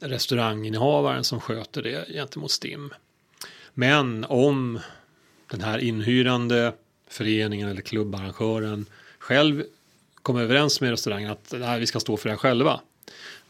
[0.01, 2.93] restauranginnehavaren som sköter det gentemot STIM.
[3.73, 4.79] Men om
[5.51, 6.73] den här inhyrande
[7.09, 8.85] föreningen eller klubbarrangören
[9.19, 9.63] själv
[10.21, 12.79] kommer överens med restaurangen att nej, vi ska stå för det här själva.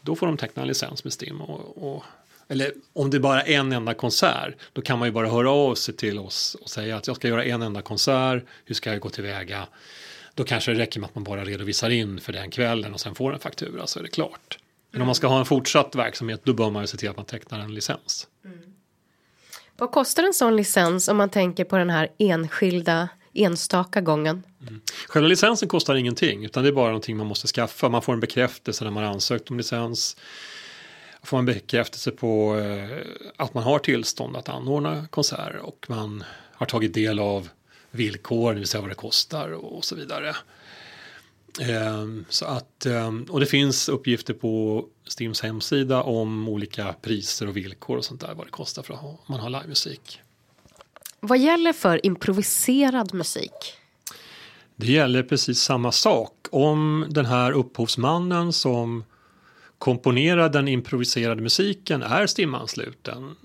[0.06, 1.40] Då får de teckna en licens med STIM.
[1.40, 2.04] Och, och,
[2.48, 5.74] eller om det är bara en enda konsert, då kan man ju bara höra av
[5.74, 9.00] sig till oss och säga att jag ska göra en enda konsert, hur ska jag
[9.00, 9.66] gå tillväga?
[10.34, 13.14] Då kanske det räcker med att man bara redovisar in för den kvällen och sen
[13.14, 14.58] får en faktura så är det klart.
[14.90, 17.16] Men om man ska ha en fortsatt verksamhet då bör man ju se till att
[17.16, 18.28] man tecknar en licens.
[18.44, 18.58] Mm.
[19.76, 23.08] Vad kostar en sån licens om man tänker på den här enskilda
[23.42, 24.42] enstaka gången?
[24.60, 24.80] Mm.
[25.08, 27.88] Själva licensen kostar ingenting utan det är bara någonting man måste skaffa.
[27.88, 30.16] Man får en bekräftelse när man har ansökt om licens.
[31.22, 32.98] Får man bekräftelse på eh,
[33.36, 37.48] att man har tillstånd att anordna konserter och man har tagit del av
[37.90, 40.36] villkor, det vill säga vad det kostar och så vidare.
[41.60, 47.56] Ehm, så att, ehm, och det finns uppgifter på Stims hemsida om olika priser och
[47.56, 50.20] villkor och sånt där, vad det kostar för att ha, man har livemusik.
[51.26, 53.52] Vad gäller för improviserad musik?
[54.76, 56.32] Det gäller precis samma sak.
[56.50, 59.04] Om den här upphovsmannen som
[59.78, 63.36] komponerar den improviserade musiken är stimansluten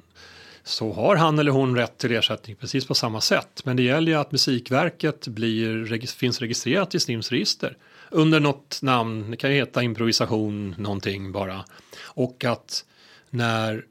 [0.63, 3.61] så har han eller hon rätt till ersättning precis på samma sätt.
[3.65, 7.77] Men det gäller ju att Musikverket blir, finns registrerat i STIMs register
[8.09, 11.65] under något namn, det kan ju heta improvisation någonting bara.
[12.03, 12.85] Och att
[13.29, 13.85] när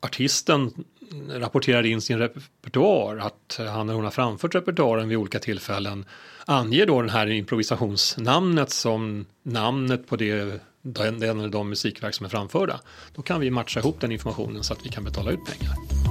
[0.00, 0.84] artisten
[1.30, 6.04] rapporterar in sin repertoar, att han eller hon har framfört repertoaren vid olika tillfällen,
[6.44, 12.30] anger då den här improvisationsnamnet som namnet på det, den eller de musikverk som är
[12.30, 12.80] framförda.
[13.14, 16.07] Då kan vi matcha ihop den informationen så att vi kan betala ut pengar.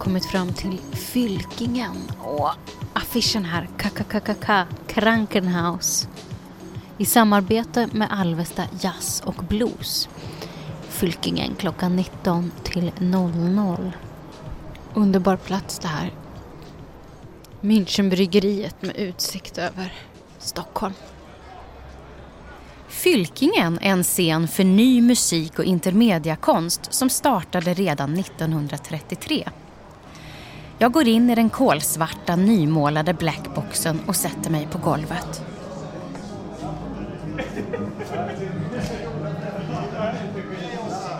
[0.00, 2.50] Kommit fram till Fylkingen och
[2.92, 4.52] affischen här, KKKK,
[4.86, 6.08] Krankenhaus.
[6.98, 10.08] I samarbete med Alvesta Jazz och Blues.
[10.88, 13.92] Fylkingen klockan 19 till 00.
[14.94, 16.14] Underbar plats det här.
[17.60, 19.92] Münchenbryggeriet med utsikt över
[20.38, 20.94] Stockholm.
[22.88, 29.48] Fylkingen är en scen för ny musik och intermediakonst som startade redan 1933.
[30.82, 35.42] Jag går in i den kolsvarta nymålade blackboxen och sätter mig på golvet.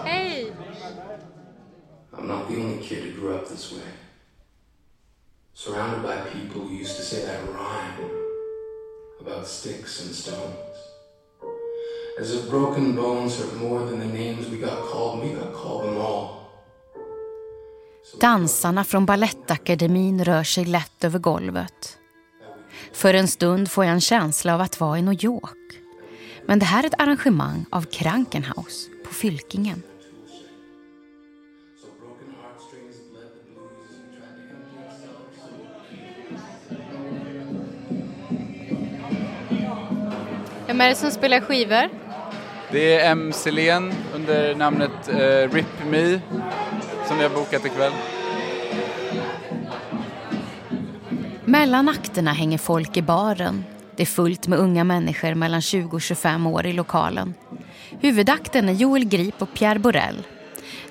[0.05, 0.53] Hej!
[2.13, 3.91] I'm not the only kid who grew up this way.
[5.55, 8.11] Surrounded by people who used to say that rhyme
[9.21, 10.77] about sticks and stones.
[12.21, 15.85] As if broken bones hurt more than the names we got called, we got called
[15.85, 16.40] them all.
[18.21, 21.99] Dansarna från Balettakademin rör sig lätt över golvet.
[22.93, 25.57] För en stund får jag en känsla av att vara i New York.
[26.47, 29.83] Men det här är ett arrangemang av Krankenhaus på Fylkingen.
[40.67, 41.89] Vem är det som spelar skivor?
[42.73, 43.33] Det är M.
[43.33, 46.21] Selén under namnet uh, Rip Me
[47.11, 47.93] som ni har bokat ikväll.
[51.45, 53.65] Mellan akterna hänger folk i baren.
[53.97, 57.35] Det är fullt med unga människor mellan 20 och 25 år i lokalen.
[58.01, 60.27] Huvudakten är Joel Grip och Pierre Borel.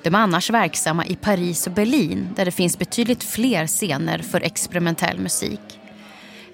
[0.02, 4.40] De är annars verksamma i Paris och Berlin där det finns betydligt fler scener för
[4.40, 5.80] experimentell musik.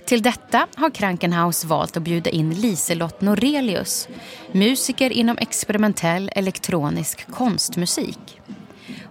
[0.04, 4.08] Till detta har Krankenhaus valt att bjuda in Liselott Norelius,
[4.52, 8.40] musiker inom experimentell elektronisk konstmusik.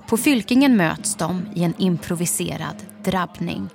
[0.07, 3.69] På Fylkingen möts de i en improviserad drabbning.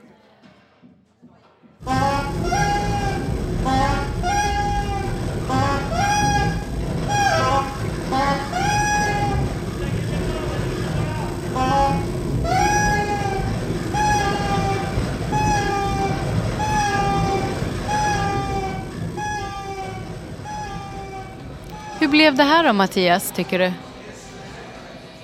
[21.99, 23.90] Hur blev det här då Mattias, tycker du?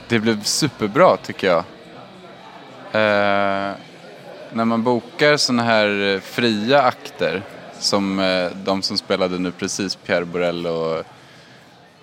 [0.08, 1.64] Det blev superbra tycker jag.
[2.92, 3.74] Eh,
[4.52, 7.42] när man bokar sådana här eh, fria akter
[7.78, 11.04] som eh, de som spelade nu precis, Pierre Borell och,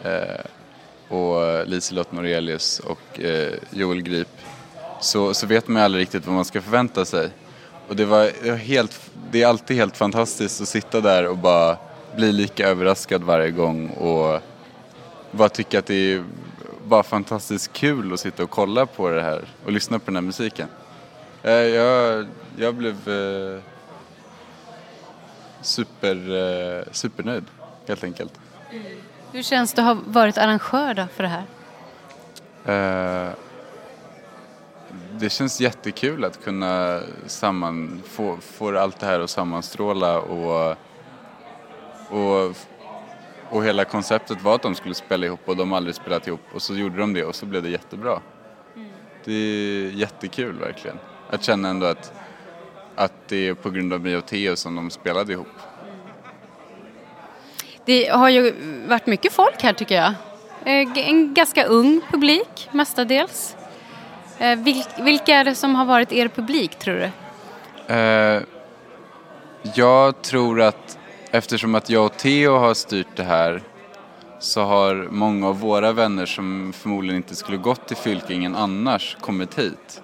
[0.08, 0.46] eh,
[1.08, 4.42] och Liselott Norelius och eh, Joel Grip,
[5.02, 7.30] så, så vet man ju aldrig riktigt vad man ska förvänta sig.
[7.88, 11.38] Och det, var det var helt, det är alltid helt fantastiskt att sitta där och
[11.38, 11.78] bara
[12.16, 14.42] bli lika överraskad varje gång och
[15.32, 16.24] bara tycka att det är
[16.86, 20.22] bara fantastiskt kul att sitta och kolla på det här och lyssna på den här
[20.22, 20.68] musiken.
[21.44, 22.28] Eh, Jag,
[22.58, 23.62] jag blev eh,
[25.62, 26.16] super,
[26.80, 27.46] eh, supernöjd
[27.88, 28.40] helt enkelt.
[29.32, 31.46] Hur känns det att ha varit arrangör då för det här?
[32.66, 33.32] Eh,
[35.20, 40.78] Det känns jättekul att kunna samman, få, få allt det här att sammanstråla och,
[42.10, 42.56] och,
[43.54, 46.42] och hela konceptet var att de skulle spela ihop och de har aldrig spelat ihop
[46.54, 48.20] och så gjorde de det och så blev det jättebra.
[49.24, 51.00] Det är jättekul verkligen.
[51.30, 52.14] Att känna ändå att,
[52.96, 55.48] att det är på grund av mig och Theo som de spelade ihop.
[57.86, 58.54] Det har ju
[58.88, 60.14] varit mycket folk här tycker jag.
[60.66, 63.56] Eh, En ganska ung publik mestadels.
[64.40, 67.94] Eh, vil- Vilka är det som har varit er publik tror du?
[67.94, 68.42] Eh,
[69.76, 70.98] jag tror att
[71.34, 73.62] eftersom att jag och Theo har styrt det här
[74.40, 79.60] så har många av våra vänner som förmodligen inte skulle gått till Fylkingen annars kommit
[79.60, 80.02] hit.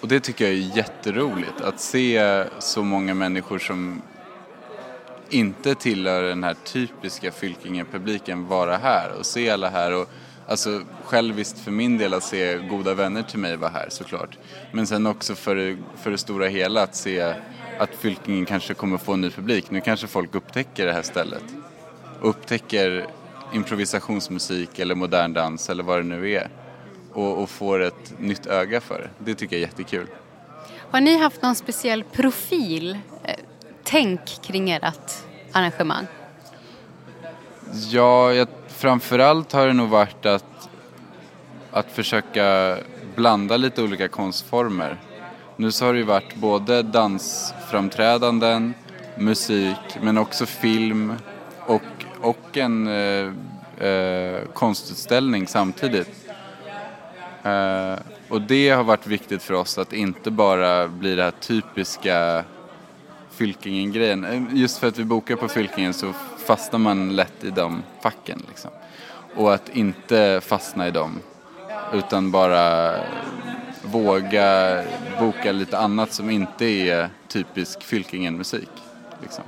[0.00, 4.02] Och det tycker jag är jätteroligt att se så många människor som
[5.28, 10.08] inte tillhör den här typiska Fylkingen-publiken vara här och se alla här och
[10.48, 14.38] alltså själviskt för min del att se goda vänner till mig vara här såklart.
[14.72, 17.34] Men sen också för, för det stora hela att se
[17.78, 19.70] att Fylkingen kanske kommer få en ny publik.
[19.70, 21.44] Nu kanske folk upptäcker det här stället.
[22.20, 23.06] Upptäcker
[23.52, 26.48] improvisationsmusik eller modern dans eller vad det nu är.
[27.12, 29.10] Och, och får ett nytt öga för det.
[29.24, 30.06] Det tycker jag är jättekul.
[30.90, 33.34] Har ni haft någon speciell profil, eh,
[33.84, 35.12] tänk kring ert
[35.52, 36.06] arrangemang?
[37.90, 40.68] Ja, jag, framförallt har det nog varit att,
[41.70, 42.78] att försöka
[43.14, 45.00] blanda lite olika konstformer.
[45.56, 46.82] Nu så har det ju varit både
[47.66, 48.74] dansframträdanden,
[49.16, 51.12] musik, men också film
[51.66, 51.82] och,
[52.20, 53.32] och en eh,
[53.88, 56.28] eh, konstutställning samtidigt.
[57.42, 57.94] Eh,
[58.28, 62.44] och det har varit viktigt för oss att inte bara bli det här typiska
[63.30, 64.24] Fylkingen-grejen.
[64.24, 66.12] Eh, just för att vi bokar på Fylkingen så
[66.46, 68.70] fastnar man lätt i de facken liksom.
[69.36, 71.20] Och att inte fastna i dem
[71.92, 72.94] utan bara
[73.86, 74.82] våga
[75.20, 78.68] boka lite annat som inte är typisk Fylkingen-musik.
[79.22, 79.44] Liksom.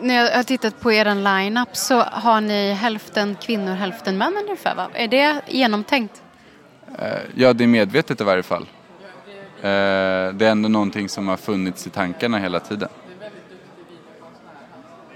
[0.00, 4.74] När jag har tittat på er line-up så har ni hälften kvinnor, hälften män ungefär
[4.74, 4.88] va?
[4.94, 6.22] Är det genomtänkt?
[6.98, 8.62] Eh, Ja, det är medvetet i varje fall.
[8.62, 9.68] Eh,
[10.34, 12.88] Det är ändå någonting som har funnits i tankarna hela tiden.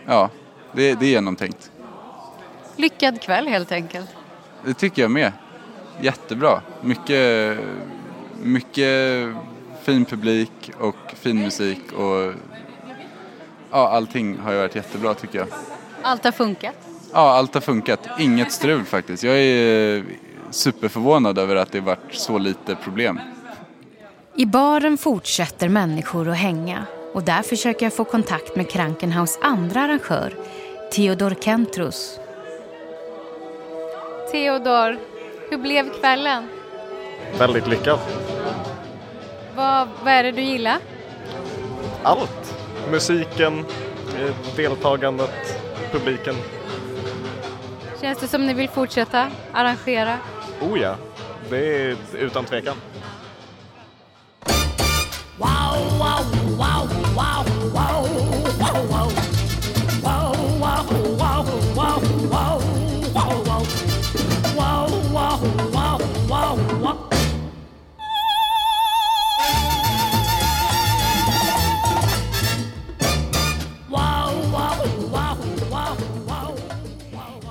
[0.07, 0.31] Ja,
[0.73, 1.71] det, det är genomtänkt.
[2.77, 4.11] Lyckad kväll helt enkelt.
[4.65, 5.33] Det tycker jag med.
[6.01, 6.61] Jättebra.
[6.81, 7.59] Mycket,
[8.43, 9.29] mycket
[9.83, 12.33] fin publik och fin musik och
[13.71, 15.49] ja, allting har ju varit jättebra tycker jag.
[16.03, 16.77] Allt har funkat.
[17.13, 18.09] Ja, allt har funkat.
[18.19, 19.23] Inget strul faktiskt.
[19.23, 20.05] Jag är
[20.51, 23.21] superförvånad över att det varit så lite problem.
[24.37, 29.81] I baren fortsätter människor att hänga och där försöker jag få kontakt med Krankenhaus andra
[29.81, 30.35] arrangör,
[30.93, 32.19] Theodor Kentros.
[34.33, 34.99] Theodor,
[35.53, 36.49] hur blev kvällen?
[37.39, 37.99] Väldigt lyckad.
[39.57, 40.79] Vad, vad är det du gillar?
[42.03, 42.55] Allt.
[42.91, 45.61] Musiken, eh, deltagandet,
[45.93, 46.35] publiken.
[48.01, 50.19] Känns det som ni vill fortsätta arrangera?
[50.61, 50.97] Oh ja,
[51.51, 52.77] det är utan tvekan.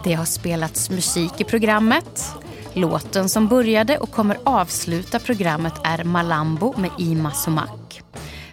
[0.03, 2.33] Det har spelats musik i programmet.
[2.73, 8.01] Låten som började och kommer avsluta programmet är Malambo med Ima Somak.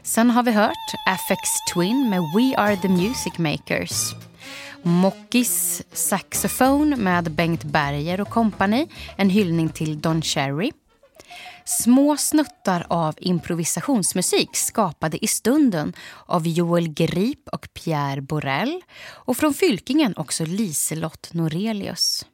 [0.02, 1.40] Sen har vi hört Afex
[1.74, 4.14] Twin med We Are The Music Makers.
[4.82, 10.70] Mockis Saxophone med Bengt Berger och kompani, en hyllning till Don Cherry.
[11.68, 15.92] Små snuttar av improvisationsmusik skapade i stunden
[16.26, 22.26] av Joel Grip och Pierre Borell och från Fylkingen också Liselott Norelius.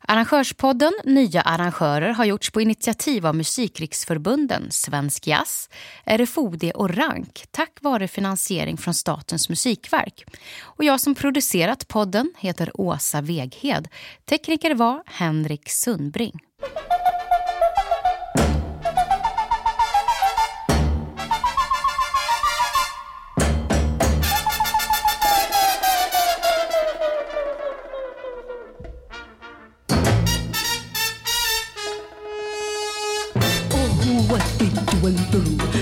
[0.00, 5.68] Arrangörspodden Nya arrangörer har gjorts på initiativ av Musikriksförbunden Svensk Jazz,
[6.04, 10.24] RFOD och RANK tack vare finansiering från Statens musikverk.
[10.60, 13.88] Och jag som producerat podden heter Åsa Veghed.
[14.24, 16.40] Tekniker var Henrik Sundbring.
[35.10, 35.77] Oh, what